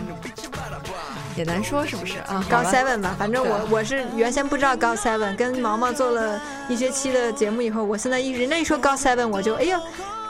[1.37, 9.81] 也难说是不是啊？God Seven 吧，反正我我是原先不知道 God Seven，跟毛毛做了一学期的节目以后，我现在一人家一说 God Seven，我就哎呀。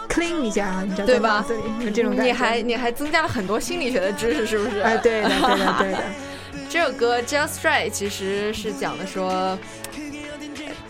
[0.09, 1.43] clean 一下啊，你知道对吧？
[1.49, 2.25] 这里有这种感觉。
[2.25, 4.81] 你还你还增加了很多心理学的知识，是不是？
[4.81, 5.99] 哎，对的，对的，对的。
[6.69, 9.59] 这首歌 Just Right 其实是讲的说，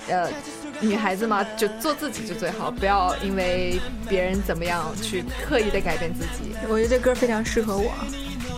[0.08, 0.28] 呃，
[0.80, 6.56] 女孩子嘛，就做自己就最好，不要因为别人怎么样去刻意的改变自己。
[6.68, 7.92] 我觉得这歌非常适合我，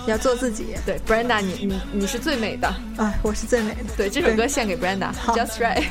[0.06, 0.74] 要做自己。
[0.84, 3.84] 对，Brenda，你你你是最美的啊，我是最美的。
[3.96, 5.84] 对，这首歌献给 Brenda，Just Right。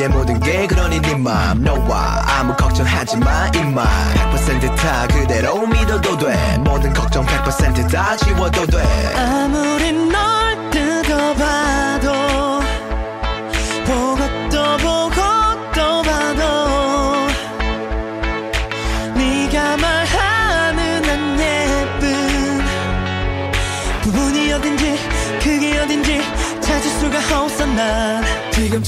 [0.00, 3.84] 너의 모든 게 그러니 네맘 너와 아무 걱정하지 마 임마
[4.14, 6.56] 100%다 그대로 믿어도 돼.
[6.60, 8.82] 모든 걱정 100%다 지워도 돼.
[9.14, 11.69] 아무리 널봐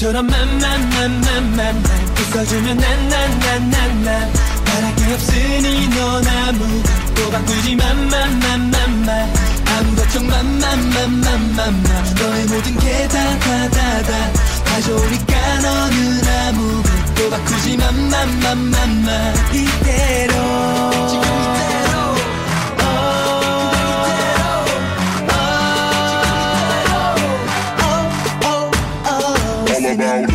[0.03, 1.83] 지금처럼 맘맘맘맘맘
[2.19, 4.33] 웃어주면 난난난난난
[4.65, 9.33] 바랄 게 없으니 넌 아무것도 바꾸지 맘맘맘맘맘
[9.65, 11.83] 아무 걱정 맘맘맘맘맘
[12.19, 14.31] 너의 모든 게 다 다 다다
[14.65, 21.62] 가져오니까 너는 아무것도 바꾸지 맘맘맘맘맘 이대로 지금
[29.93, 30.32] about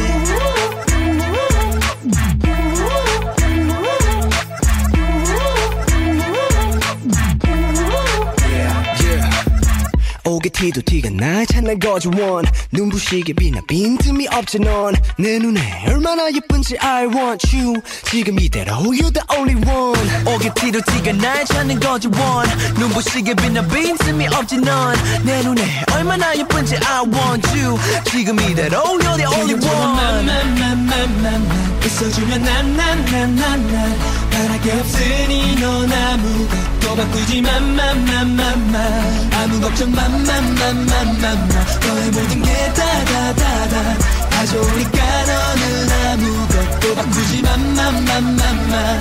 [10.29, 16.31] 오게 티도 티가 나 찬날 거지 원 눈부시게 빛나 빈틈이 없지 넌 내 눈에 얼마나
[16.31, 17.81] 예쁜지 I want you.
[18.11, 19.99] 지금 이대로 You're the only one.
[20.27, 22.47] 오게 티도 티가 날 찾는 거지 원
[22.79, 25.63] 눈부시게 빛나 빈틈이 없지 넌 내 눈에
[25.95, 27.79] 얼마나 예쁜지 I want you.
[28.11, 30.29] 지금 이대로 You're the only one.
[31.87, 38.79] 있어주면 난난난난난 바랄 게 없으니 넌 아무것도 바꾸지 마마마마마
[39.33, 41.37] 아무 걱정 마마마마마마
[41.81, 43.99] 너의 모든 게 다다다다.
[44.31, 48.99] 다 좋으니까 너는 아무것도 바꾸지 마마마마마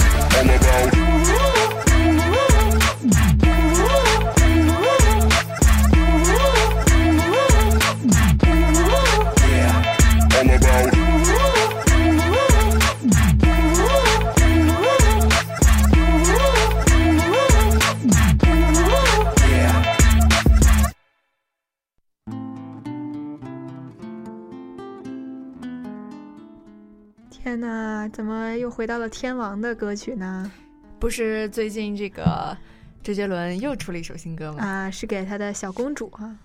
[27.48, 30.52] 天呐，怎么又回到了天王的歌曲呢？
[31.00, 32.58] 不是最近这个
[33.02, 34.62] 周杰伦又出了一首新歌吗？
[34.62, 36.38] 啊，是给他的小公主啊。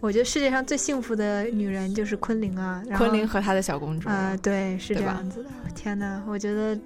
[0.00, 5.50] 我觉得世界上最幸福的女人就是昆凌啊，然后昆凌和他的小公主啊，对，是这样子的。
[5.76, 6.76] 天呐，我觉得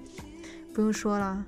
[0.71, 1.43] 不用说了。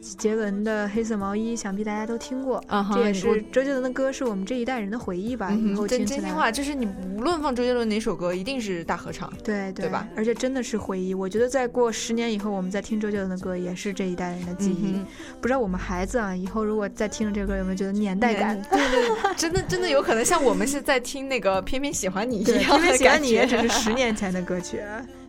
[0.00, 2.62] 杰伦的《黑色毛衣》，想必大家都听过，
[2.94, 5.52] 这也是周杰伦的歌，是我们这一代人的回忆吧。
[5.52, 9.30] 以后听，真心话，就是你无论放周杰伦哪首歌，一定是大合唱。
[9.44, 10.08] 对对吧？
[10.16, 11.12] 而且真的是回忆。
[11.12, 14.92] 我觉得再过十年以后，我们再听周杰伦的歌，也是这一代人的记忆。
[14.94, 15.06] 嗯
[15.40, 18.60] 不知道我们孩子啊，以后如果再听了这个歌，有没有觉得年代感？
[18.70, 24.80] 对对， 真的真的有可能像我们是在听那个《偏偏喜欢你》一，样的偏偏喜欢你也只是十年前的歌曲。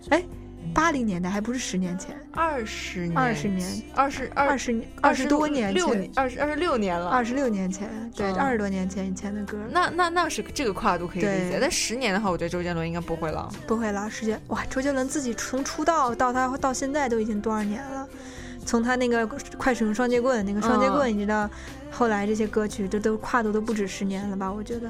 [0.10, 0.24] 哎，
[0.74, 9.58] 八零年代还不是十年前，二十年，二十年，二十二十二十多年前二十二十六年了，二十六年前，对，嗯二十多年前以前的歌。
[9.72, 13.50] 那那那是这个跨度可以理解，但十年的话，我觉得周杰伦应该不会了。
[13.68, 14.64] 不会了，时间哇！
[14.66, 18.08] 周杰伦自己从出道到他到现在都已经多少年了？
[18.66, 21.50] 从他那个快使用双截棍，那个双截棍，嗯你知道，
[21.90, 24.52] 后来这些歌曲，这都跨度都不止十年了吧？
[24.52, 24.88] 我觉得，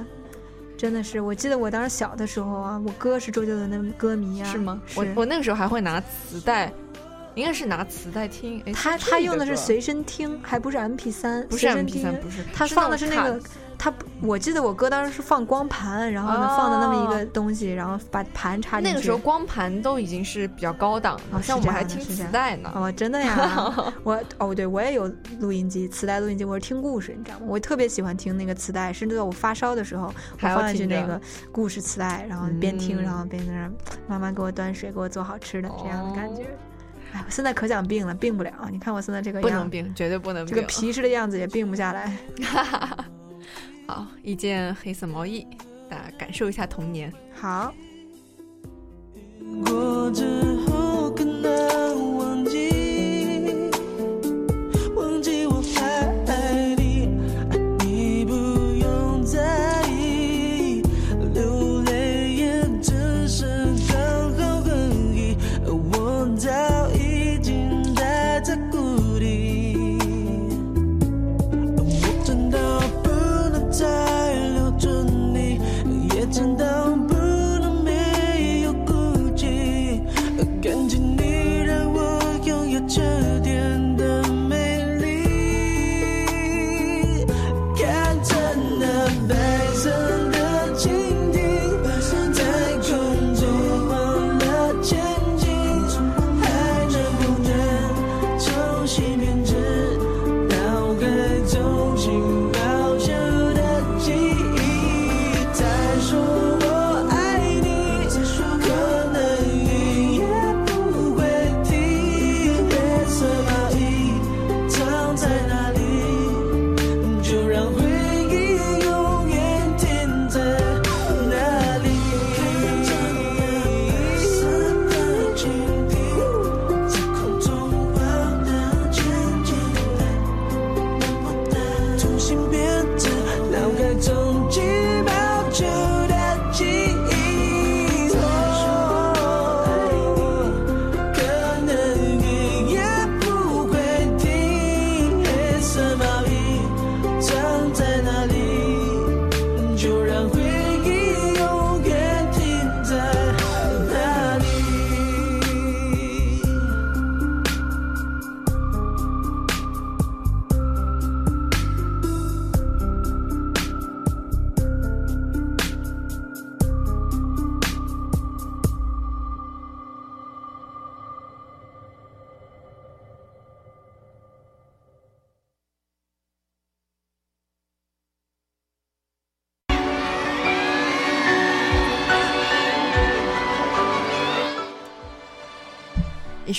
[0.81, 1.21] 真的是。
[1.21, 4.81] 我记得我当时小的时候啊，我哥是周杰伦的歌迷啊，是吗？
[4.87, 6.73] 是我我那个时候还会拿磁带，
[7.35, 8.59] 应该是拿磁带听。
[8.65, 13.39] 哎他他用的是随身听，还不是 MP 三，不是 M P 三不是他放的是那个
[13.83, 18.93] 他，我记得我哥当时是放光盘，然后呢、放的那么一哦个东西，然后把盘插进去。
[18.93, 22.71] 那个时候光盘都已经是比较高档的，啊像我们还听磁带呢。
[22.75, 23.73] 哦，真的呀！
[24.05, 27.45] 我哦，对我也有录音机，磁带录音机，我是听故事，你知道吗？
[27.47, 31.19] 我特别喜欢听那个磁带，甚至在我发烧的时候，我还放进去那个
[31.51, 33.71] 故事磁带，然后边听，嗯然后边在那儿
[34.07, 36.43] 妈妈给我端水，给我做好吃的，这样的感觉。
[36.43, 36.47] 哦
[37.13, 38.53] 哎，我现在可想病了，病不了。
[38.71, 40.55] 你看我现在这个样不能，病，绝对不能病。
[40.55, 42.15] 这个皮实的样子也病不下来。
[43.87, 45.45] 好，一件黑色毛衣，
[45.89, 47.11] 大家感受一下童年。
[47.33, 47.73] 好，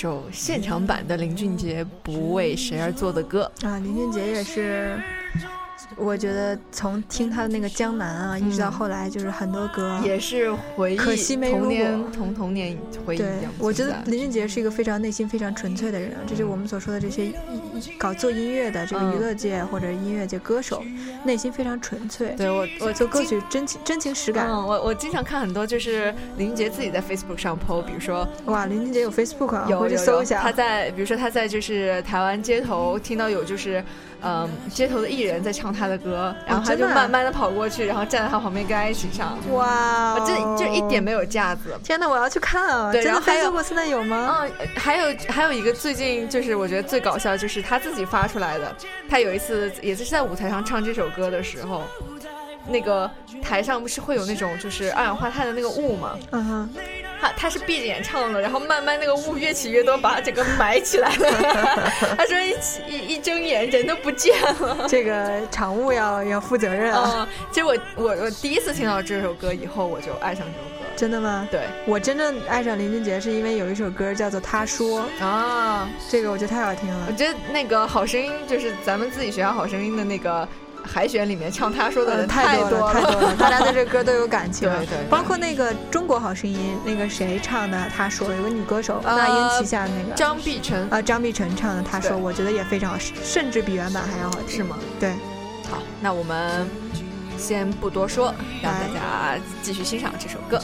[0.03, 5.01] 首现场版的林俊杰《不为谁而作的歌》啊，林俊杰也是。
[6.03, 12.77] 我觉得从听他的那个《江南》啊，一直到后来，就是很多歌也是回忆，可惜没童年童童年
[13.07, 13.19] 回忆。
[13.19, 17.33] 对，我觉得林俊杰是一个非常内心非常纯粹的人，这就是我们所说的这些
[17.99, 20.83] 搞做音乐的这个娱乐界或者音乐界歌手，
[21.25, 22.35] 内心非常纯粹。
[22.37, 24.49] 对我，我做歌曲真情真情实感。
[24.49, 30.41] 嗯，我我经常看很多就是林俊杰自己在 Facebook 上 PO，比如说哇，林俊杰有 Facebook 啊，有去搜一下。
[30.43, 33.83] 他在比如说他在就是台湾街头听到有就是。
[34.25, 39.37] 嗯，街头的艺人在唱他的歌，然后他就慢慢的跑过去，然后站在他旁边跟他一起唱。
[39.53, 41.77] 哇，这就一点没有架子。
[41.83, 42.93] 天哪，我要去看啊！
[42.93, 44.39] 对，然后还有现在有吗？
[44.43, 48.75] 嗯，还有还有一个最近就是我觉得最搞笑就是他自己发出来的，
[49.09, 51.83] 他有一次也是在舞台上唱这首歌的时候，
[52.69, 53.11] 那个
[53.43, 56.17] 台上不是会有那种就是二氧化碳的那个雾吗？
[56.31, 56.71] 嗯哼。
[57.23, 61.31] 他他是闭着眼唱的，然后慢慢那个雾越起越多，把他整个埋起来了。
[62.19, 62.53] 他说一
[62.89, 64.85] 一一睁眼人都不见了。
[64.89, 67.29] 这个场务要要负责任啊。
[67.53, 70.85] 其实我我我第一次听到这首歌以后，我就爱上这首歌。
[70.97, 71.47] 真的吗？
[71.49, 77.07] 对，我真正爱上林俊杰是因为有一首歌叫做《他说》啊，这个我觉得太好听了。
[77.07, 80.49] 我觉得那个好声音就是咱们自己学校好声音的那个。
[80.85, 84.69] 海选里面唱他说的人太多了，太多了，大家对这歌都有感情。
[84.79, 87.87] 对对，包括那个《中国好声音》，那个谁唱的？
[87.97, 91.83] 他说有个女歌手，那英旗下那个张碧晨啊，张碧晨唱的。
[91.83, 94.57] 他说，我觉得也非常好，甚至比原版还要好听。
[94.57, 94.77] 是吗？
[94.99, 95.11] 对。
[95.71, 96.69] 好，那我们
[97.39, 100.61] 先不多说，让大家继续欣赏这首歌。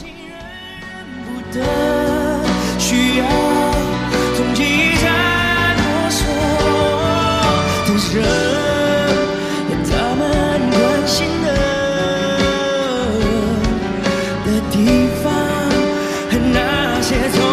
[17.09, 17.48] 节奏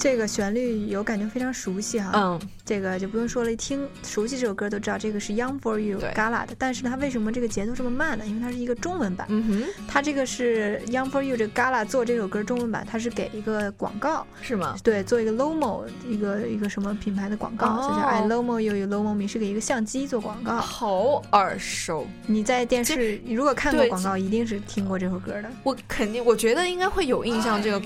[0.00, 6.54] 这个旋律有感觉非常熟悉哈，嗯，这个就不用说了，一听熟悉这首歌都知道这个是 Young for You Gala 的。
[6.58, 8.24] 但是它为什么这个节奏这么慢呢？
[8.26, 9.26] 因为它是一个中文版。
[9.28, 14.74] 嗯哼，它这个是 Young for You 这个 Gala 做这首歌中文版，它是给一个广告，是吗？
[14.82, 20.56] 对，做一个 Lomo 一个一个什么品牌的广告，就叫 I Lomo You You Lomo Me，是给一个相机做广告。
[20.56, 22.06] 好耳熟！
[22.26, 25.50] 你在电视如果看过广告，一定是听过这首歌的。
[25.62, 27.50] 我肯定，我觉得应该会有印象。
[27.60, 27.82] 这个，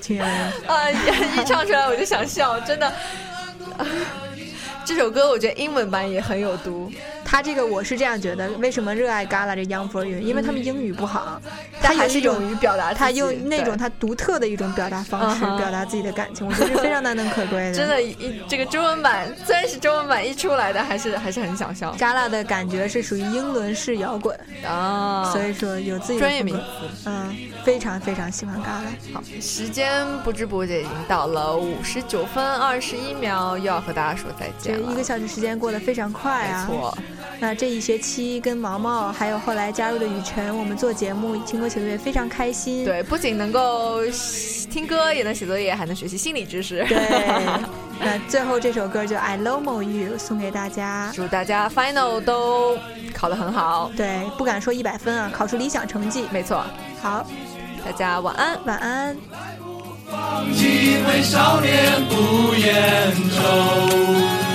[0.00, 0.24] 天
[0.66, 0.90] 啊！
[0.90, 2.92] 一唱出来我就想笑，真的。
[4.84, 6.90] 这首歌我觉得英文版也很有毒。
[7.28, 10.20] 他这个我是这样觉得，为什么热爱 Gala 这 Young for You？
[10.20, 11.42] 因为他们英语不好，
[11.82, 17.74] 他但还是一种勇于表达他用那种他独特的一种表达方式表达自己的感情，我觉得是非常难能可贵的。
[17.74, 25.30] 真的，一这个中文版虽然是中文版一出来的，还是 还是很想笑 Gala 的感觉是属于英伦式摇滚，啊。
[25.32, 26.62] 所以说有自己的专业名词。
[27.06, 29.12] 嗯，非常非常喜欢 Gala。
[29.12, 34.92] 好，时间不知不觉已经到了五十九分二十一秒，又要和大家说再见了。
[34.92, 36.66] 一个小时时间过得非常快啊！
[36.68, 36.98] 没错，
[37.38, 42.84] 那这一学期跟毛毛还有后来加入的雨辰，我们做节目听歌写作业非常开心。
[42.84, 44.00] 对，不仅能够
[44.70, 46.84] 听歌，也能写作业，还能学习心理知识。
[46.88, 46.96] 对，
[48.00, 51.12] 那最后这首歌就《I Love You》送给大家。
[51.14, 52.78] 祝大家 final 都
[53.12, 53.90] 考得很好。
[53.94, 56.24] 对，不敢说一百分啊，考出理想成绩。
[56.30, 56.64] 没错，
[57.02, 57.26] 好，
[57.84, 59.16] 大家晚安，晚安。
[60.10, 64.45] 放弃为少年不言愁。